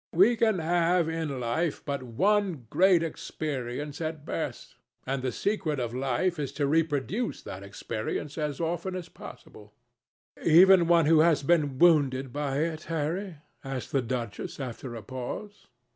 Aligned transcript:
We 0.15 0.35
can 0.35 0.57
have 0.57 1.07
in 1.07 1.39
life 1.39 1.83
but 1.85 2.01
one 2.01 2.65
great 2.71 3.03
experience 3.03 4.01
at 4.01 4.25
best, 4.25 4.75
and 5.05 5.21
the 5.21 5.31
secret 5.31 5.79
of 5.79 5.93
life 5.93 6.39
is 6.39 6.51
to 6.53 6.65
reproduce 6.65 7.43
that 7.43 7.61
experience 7.61 8.35
as 8.35 8.59
often 8.59 8.95
as 8.95 9.09
possible." 9.09 9.75
"Even 10.43 10.87
when 10.87 11.05
one 11.05 11.19
has 11.21 11.43
been 11.43 11.77
wounded 11.77 12.33
by 12.33 12.61
it, 12.61 12.85
Harry?" 12.85 13.35
asked 13.63 13.91
the 13.91 14.01
duchess 14.01 14.59
after 14.59 14.95
a 14.95 15.03
pause. 15.03 15.67